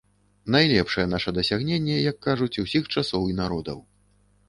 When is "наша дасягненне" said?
1.11-1.99